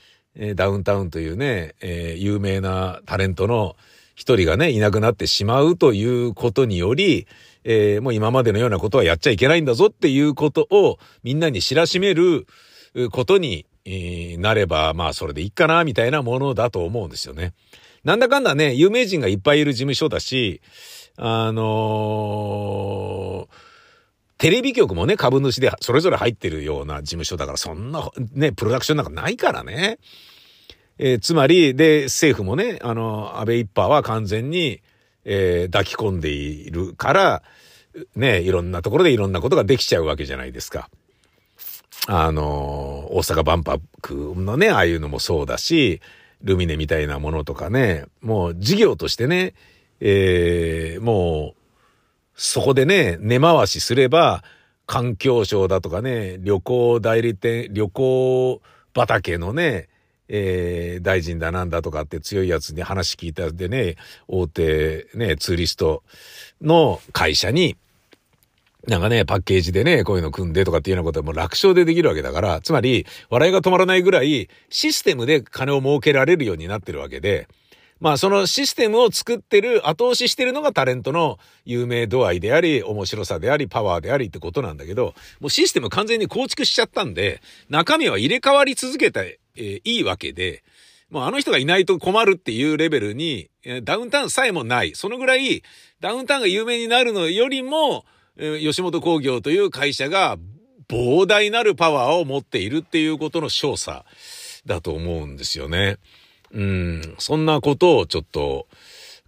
[0.55, 3.75] ダウンタウンというね、えー、有名なタレントの
[4.19, 7.29] 一人がね、いなくなってしまうということにより、
[7.63, 12.49] えー、もう今までのようなことはやっちゃいけないんだぞっていうことをみんなに知らしめる
[13.13, 13.65] ことに
[14.39, 17.55] なれば、まあそれでいいかな、みたいなものだと思うんですよね。
[18.03, 20.63] なんだかんだね、有名人がいっぱいいる事務所だし、
[21.17, 23.55] あのー、
[24.39, 30.01] テレビ局もね、株主でそれぞれ入ってるような事務所だから、そんな、ね、プロダクションなんかないからね。
[30.99, 34.81] えー、つまり、で、政府もね、あの、安倍一派は完全に、
[35.25, 37.43] えー、抱き込んでいるから、
[38.17, 40.89] ね、いろんなところでいろんなことができちゃうわけじゃないですか。
[42.07, 46.01] あの、大阪万博のね、ああいうのもそうだし、
[46.43, 49.55] ルミネみたいなものとかね、もう事業としてね、
[50.01, 51.59] えー、もう、
[52.35, 54.45] そこでね、根回しすれば、
[54.87, 58.63] 環境省だとかね、旅行代理店、旅行
[58.95, 59.89] 畑のね、
[60.29, 63.97] えー、大臣だなんだとかって強いやつに話聞いたでね、
[64.29, 66.03] 大手ね、ツーリスト
[66.61, 67.77] の会社に、
[68.87, 77.49] なんかね、パッケージでね、こういうの組んでとかっていうようなことはもう楽勝でできるわけだから、つまり、笑いが止まらないぐらい、システムで金を儲けられるようになってるわけで、
[78.01, 90.63] まあそのシステムを作ってる、後押ししてるのがタレントの有名度合いであり、面白さであり、パワーでありってことなんだけど、もうシステム完全に構築しちゃったんで、中身は入れ替わり続けて、えー、いいわけで、
[91.11, 93.51] もうあの人がいないと困るっていうレベルに、
[93.83, 94.95] ダウンタウンさえもない。
[94.95, 95.63] そのぐらい、
[96.01, 98.05] ダウンタウンが有名になるのよりも、
[98.37, 100.39] 吉本興業という会社が
[100.89, 104.05] 膨大なるパワーを持っているっていうことの証左
[104.67, 105.97] だと思うんですよね。
[106.53, 108.67] うん、そんなことをちょっと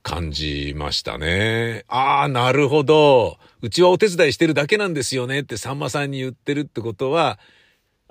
[0.03, 1.85] 感じましたね。
[1.89, 3.39] ああ、なるほど。
[3.63, 7.39] うちはお手伝いしてるだけなんですよねってさんまさんに言ってるってことは、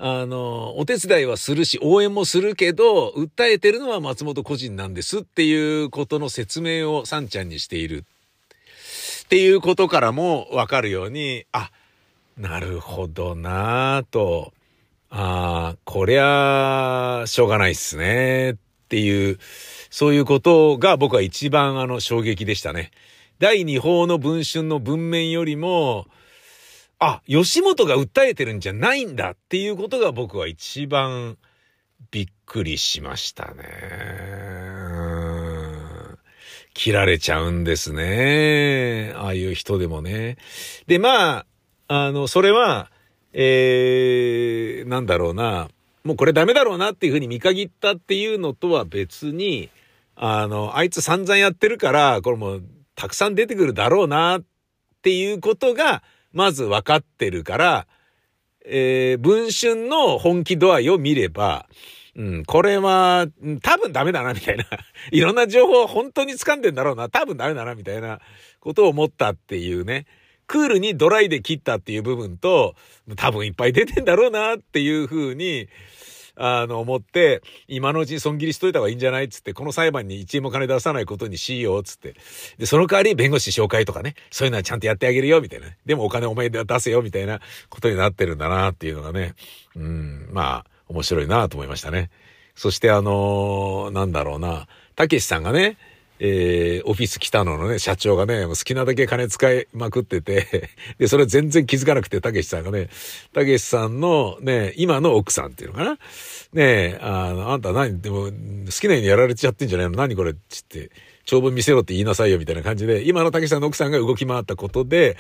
[0.02, 8.06] あの、お手伝いはするし、応援もするけど、訴えてるのは松本個人なんですっていうことの説明をさんちゃんにしている。
[9.26, 11.70] っていうことからもわかるように、あ、
[12.38, 14.54] なるほどなぁと、
[15.10, 18.52] ああ、こりゃ、しょうがないっすね。
[18.52, 18.56] っ
[18.88, 19.38] ていう、
[19.90, 22.92] そういうことが僕は一番あの衝撃でしたね。
[23.40, 26.08] 第二報の文春の文面よりも、
[27.00, 31.38] あ、吉本が訴えてるんじゃないんだっていうことが僕は一番
[32.12, 33.64] びっくりしましたね。
[36.74, 39.14] 切られちゃうんですね。
[39.16, 40.38] ああいう人でもね。
[40.88, 41.46] で、まあ、
[41.88, 42.92] あの、それは、
[43.32, 45.70] えー、なんだろうな。
[46.04, 49.70] もうこれダメだろうなっていうふうに見限ったっていうのとは別に、
[50.16, 52.60] あの、あいつ散々やってるから、これも
[52.96, 54.44] たくさん出てくるだろうなっ
[55.02, 57.88] ていうことが、まず分かってるから、
[58.65, 61.68] えー、文春の本気度合いを見れば、
[62.15, 63.28] うん、これは、
[63.62, 64.65] 多分ダメだな、みたいな。
[65.12, 68.20] いろんな情報を本当に掴んでんだろうな、多分ダメだな、みたいな
[68.60, 70.06] ことを思ったっていうね。
[70.46, 72.76] クールにドライで切ったっていう部分と、
[73.15, 75.70] 多分いっぱい出てんだろうなっていうふうに、
[76.41, 82.15] あの、思って、今のうちに損切りしといた方がいいんじゃないっつって、この裁判に1円も金出さないことにしようっつって。
[82.58, 85.67] で、その代わり弁護士紹介とかね、そういうのはちゃんとやってあげるよ、みたいな。
[85.86, 89.36] でもお金お前で出せよ、みたいなことになってるんだなっていうのがね、
[89.75, 92.10] うん、まあ、面白いなと思いましたね。
[92.56, 95.78] そしてあのー、なんだろうな、たけしさんがね、
[96.20, 102.90] えー、オフィス来たののね、社長がね、好きなだけ金使いまくってて で、それ全然気づかなくて、たけしさんがね、
[103.34, 105.98] たけしさんのね、今の奥さんっていうのかな。
[106.54, 108.32] ねあの、あんた何、でも、好
[108.72, 109.96] きなようにやられちゃってんじゃないの？
[109.96, 110.32] 何これ？
[110.32, 110.40] って
[110.74, 110.92] 言って、
[111.30, 115.15] 長文見せろって言いなさいよみたいな感じで、今のたけしさんの奥さんが動き回ったことで、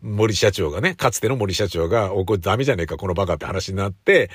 [0.00, 4.30] 森社長がね、かつての森社長が、お、これダメじゃねえか、このバカって話になって、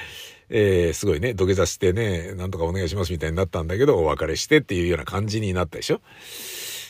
[0.49, 6.01] えー、すごいね、土下座してね、なんとかお願いしますみたいになったんだけど、お別れしてっていうような感じになったでしょ。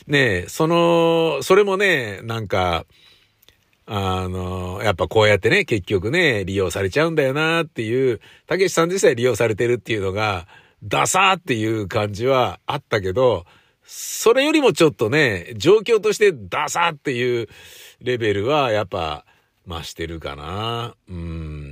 [0.06, 2.84] ねえ、その、それもね、なんか、
[3.86, 10.46] あの、やっぱこうやってね、結局ね、利用されちゃうんだよなっていう、たけしさん自体利用されてるっていうのが、
[10.84, 13.46] ダサーっていう感じはあったけど、
[13.86, 17.48] それよりもちょっとね、状況としてダサっていう
[18.00, 19.24] レベルはやっぱ
[19.66, 20.94] 増してるかな。
[21.08, 21.65] うん。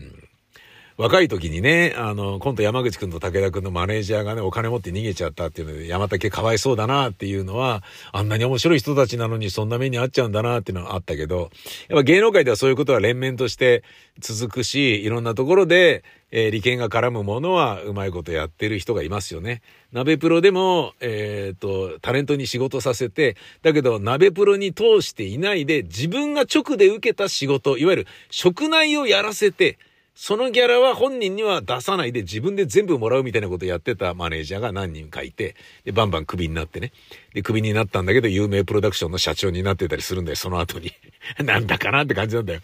[0.97, 11.51] 若い時にね、あの、今度山口くんと武田くんのマネージャーがね、お金持って逃げちゃったっていうので、山竹かわいそうだなっていうのは、あんなに面白い人たちなのにそんな目に遭っちゃうんだなっていうのはあったけど、
[11.89, 13.83] やっぱ芸能界ではそういうことは連綿として
[14.21, 19.63] 続くし、いろんなところで、えー、利権が絡むものはうまいことやってる人がいますよね。
[19.91, 29.77] 鍋プロでも、えっ、と、タレントに仕事させて、だけど鍋プロに通していないで、自分が直で受けた仕事、いわゆる職内をやらせて、
[30.17, 36.93] そのギャラは本人には出さないで自分で全部もらうみたいなことやってたマネージャーが何人かいて、で、バンバンクビになってね。
[37.35, 40.93] で、クビになったんだけど、有名プロダクションの社長になってたりするんだよ、その後に。
[41.45, 42.61] なんだかなって感じなんだよ。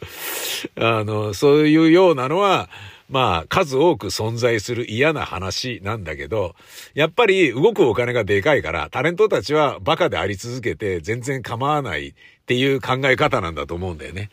[0.77, 2.71] あの、そういうようなのは、
[3.09, 6.55] まあ、数多く存在する嫌な話なんだけど、
[6.95, 12.15] やっぱり動くお金がでかいから、タレントたちはバカであり続けて全然構わない
[12.51, 14.29] っていう考え方なんだと思うんだよね。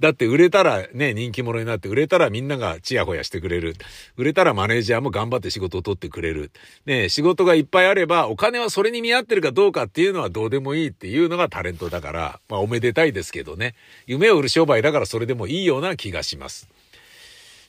[0.00, 3.76] だって売れたらね、人気者になって売れたらみんながチヤホヤしてくれる。
[4.16, 6.50] 売れたらマネージャーも頑張って仕事を取ってくれる。
[6.84, 13.76] ね、仕事がいっぱいあればお金はそれに見合ってるかどうかっていうのはどうでもいいっていうのがタレントだから、まあおめでたいですけどね。
[14.06, 16.68] 夢を売る商売だからそれでもいいような気がします。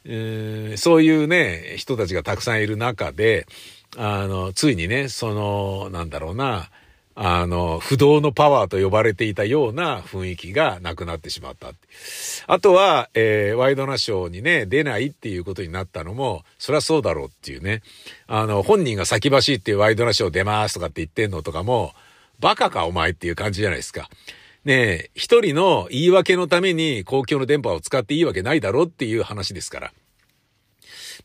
[0.04, 3.46] えー、そういうね、人たちがたくさんいる中で、
[3.98, 6.72] あの、ついにね、その、なんだろうな、
[7.16, 11.72] あの、不動のパワーと呼ばれていたような雰囲気がなくなってしまった。
[12.48, 17.82] あとは、えー、ワイドナショーにね、出ないっていうことになったのも、そりゃそうだろうっていうね。
[18.28, 21.94] あの、本人が先走ってワイドナショー出ますとかって言ってんのとかも、
[22.40, 24.10] バカかお前っていう感じじゃないですか。
[24.64, 29.92] ねえ、一人の言い訳のために公共の電波を使っていいわけないだろっていう話ですから。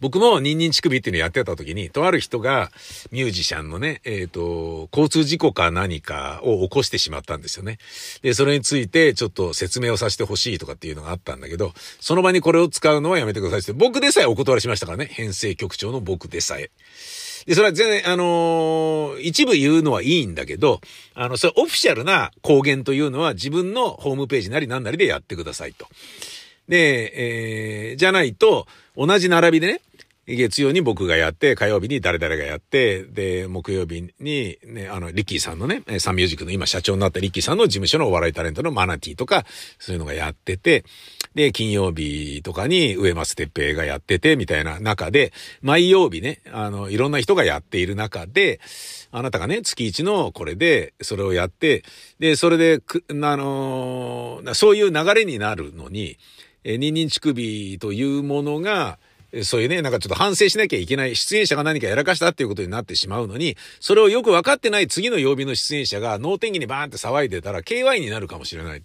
[0.01, 2.71] 僕もニンニン乳首っていうのやってた時に、とある人が
[3.11, 7.79] ミュージシャンのね、えっ、ー、と、交通事故か何かを起こしてしまったんですよね。
[8.23, 16.71] で、それについてちょっと説明をさせてほしいとかっていうのがあったんだけど、その場にこれを使うのはやめてくださいって、僕でさえお断りしましたからね、編成局長の僕でさえ。
[17.47, 20.81] で、それは全然、あのー、一部言うのはいいんだけど、
[21.15, 25.87] あの、それオフィシャルな公言というのは自分のホームページなり何なりでやってくださいと。
[26.69, 28.67] で、えー、じゃないと、
[28.97, 29.81] 同じ並びでね、
[30.27, 39.45] 月曜に僕がやって、火曜日に誰々がやって、で、木曜日に、ね、あの、リッキーさんのね、サンミュージックの今社長になったリッキーさんの事務所のお笑いタレントのマナティとか、
[39.79, 40.85] そういうのがやってて、
[41.37, 45.33] で、金曜日とかに上松哲平がやってて、みたいな中で、
[45.63, 48.59] 毎曜日ね、あの、いろんな人がやっている中で、
[49.13, 51.85] あなたがね、月一のこれで、それをやって、
[52.19, 52.81] で、それで、
[53.23, 56.19] あのそういう流れになるのに、
[56.67, 58.99] え、二人乳首というものが、
[59.45, 68.83] そういうね、なんかちょっと反省しなきゃいけない出演者が何かやらかしたっていうことになってしまうのに、それをよく分かってない次の曜日の出演者が脳天気にバーンって騒いでたら KY になるかもしれない。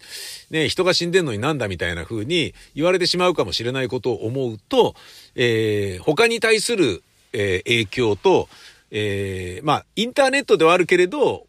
[0.52, 4.94] ね、人が死んでんのになんだみたいな風に言われてしまうかもしれないことを思うと、
[5.36, 7.04] えー、他に対する、
[7.34, 8.50] えー、影響と、
[8.92, 11.48] えー、まあ、インターネットではあるけれど、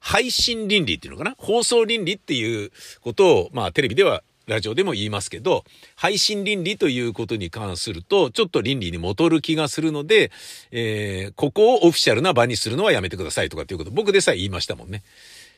[0.00, 1.36] 配信倫理っていうのかな？
[1.38, 5.64] 放送倫理っていうことを、まあ、テレビではラジオでも言いますけど、
[5.96, 10.30] 配信倫理ということに関すると、ちょっと倫理に戻る気がするので、
[10.70, 15.02] えー、ここをオフィシャルな場にするのはやめてくださいとかっていうこと、僕でさえ言いましたもんね。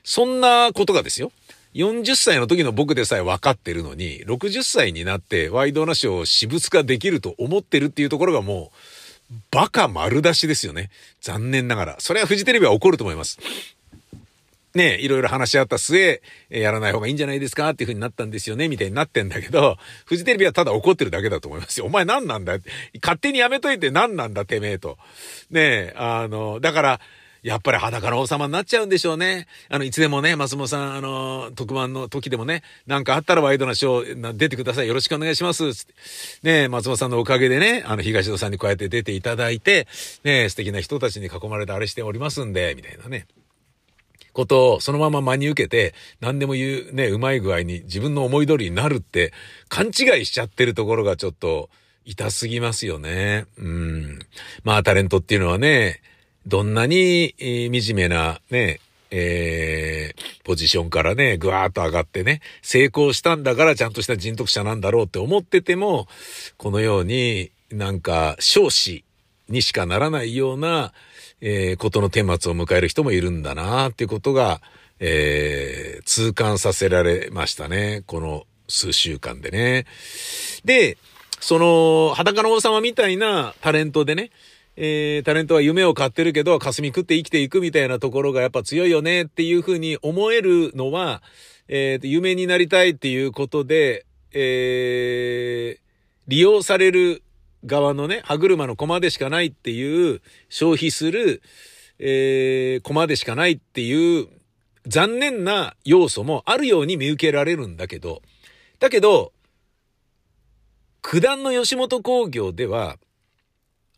[0.04, 1.32] そんなことがですよ。
[1.74, 8.76] 40歳の時の僕でさえ分かってるのに、60歳になってワイドナショーを私物化できると思ってるっていうところがもう、
[9.50, 10.90] バカ丸出しですよね。
[11.20, 11.96] 残念ながら。
[11.98, 13.38] それはフジテレビは怒ると思います。
[14.74, 16.20] ね、いろいろ話し合った末、
[16.50, 21.86] やらない方がいいんじゃないですかっていう風になったんですよね、みたいになってんだけど、フジテレビはただ怒ってるだけだと思いますよ。
[21.86, 22.58] お前何なんだ
[23.00, 24.98] 勝手にやめといて何なんだてめえと。
[25.50, 27.00] ねえあの、だから、
[27.44, 29.46] やっぱり裸の王様になっちゃうんでしょうね。
[29.68, 34.88] あの、いつでもね、松本さん、あの、特番の時でもね、なんかあったらワイドなショー出てください。
[34.88, 35.74] よろしくお願いします。
[35.74, 35.92] つって。
[36.42, 39.86] ね松本さんのおかげでね、あの、東野さんにこうやって出ていただいて、
[40.24, 43.26] ね素敵な人たちに囲まれてあれしておりますんで、みたいなね。
[44.34, 49.32] ことをそのまま真に受けて、何でも言うね、うまい具合に自分の思い通りになるって
[49.70, 51.70] 勘違いしちゃってるところがちょっと
[52.04, 53.46] 痛すぎますよね。
[53.56, 54.18] うん。
[54.64, 56.02] まあタレントっていうのはね、
[56.46, 58.80] どんなに、えー、惨めなね、
[59.10, 66.08] えー、ポジションからね、ぐわーっと上がってね、成功したんだからちゃんとした人徳者なんだろうって思ってても、
[66.56, 69.03] このようになんか少子
[69.48, 70.92] にしかならないような、
[71.40, 74.60] えー、ことの顛末を迎える人もいるんだなっていうことが、
[75.00, 78.02] えー、痛感させられましたね。
[78.06, 79.86] この数週間でね。
[80.64, 80.96] で、
[81.40, 84.30] その、裸の王様みたいなタレントでね、
[84.76, 91.22] えー、タレントは夢を買ってるけど、霞食って生きていくみたいなところがやっぱ強いよねっていうふうに思えるのは、
[91.68, 95.80] えー、夢になりたいっていうことで、えー、
[96.28, 97.22] 利用される
[97.64, 101.42] 側のね、歯車の駒でしかないっていう、消費する、
[101.98, 104.28] えー、駒でしかないっていう
[104.86, 108.22] 残念な要素もあるように見受けられるんだけど、
[108.80, 109.32] だけど、
[111.02, 112.96] 九段の吉本工業では、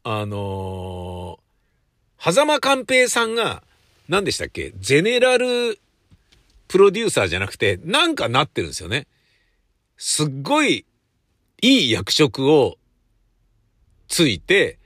[0.03, 3.63] あのー、狭間寛平さんが、
[4.09, 5.81] 何でしたっけゼネラル
[6.69, 9.07] プロデューサーじゃなくて、なんかなってるんですよね。
[9.97, 10.85] すっごい
[11.63, 12.77] いい役職を
[14.17, 14.79] ついて、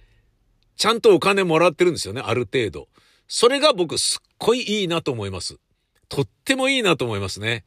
[0.76, 2.88] ちゃんとお金もらってるんですよね、ある程度。
[3.28, 5.58] それが僕すっごいいいなと思います。
[6.08, 7.62] とってもいいなと思いますね。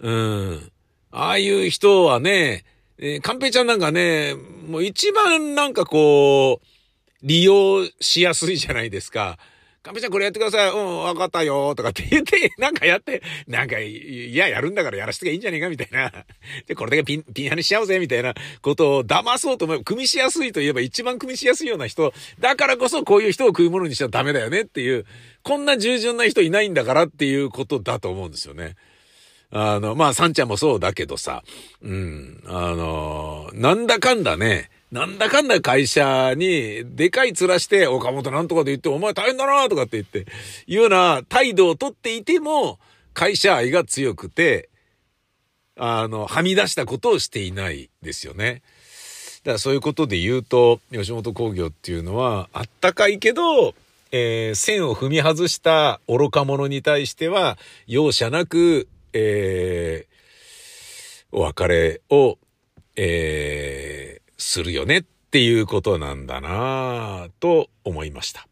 [0.00, 0.72] うん。
[1.12, 2.64] ああいう人はね、
[2.98, 4.34] えー、カンペちゃんなんかね、
[4.66, 6.66] もう一番なんかこう、
[7.22, 9.38] 利用しやすいじゃないですか。
[9.84, 10.70] カンペちゃんこれやってください。
[10.70, 11.74] うん、わかったよ。
[11.74, 16.10] とかって言って、 なんかやって、なんか、いや、やるんだからやらせてがいいんじゃねえかみたいな。
[16.66, 18.32] で、これだけピン、ピンハネしちゃおうぜみたいな
[18.62, 22.14] ことを騙そうと思えば、組みしやすいといえば一番組みしやすいような人。
[22.40, 25.04] だからこそこういう人を食い物にしちゃダメだよねっていう、
[25.42, 28.76] こんな従順な人いないんだからっていうことだと思うんですよね。
[29.50, 31.44] あの、まあ、サンちゃんもそうだけどさ、
[31.82, 40.20] うん、あの、なんだかんだね、なんだかんだ会社にでかい面して岡本なんとかで言ってお前大変だなとかって言って、
[40.68, 42.78] いうような態度をとっていても
[43.12, 44.68] 会社愛が強くて、
[45.76, 48.62] あの、はみ出したことをしていないですよね。
[49.42, 53.74] だからそういうことで言うと、吉本興業っていうのは、あったかいけど、
[54.12, 62.38] えー、線を踏み外した愚か者に対しては、容赦なく、えー、お別れを、
[62.94, 68.46] えー、するよねっていうことなんだなぁと思いました。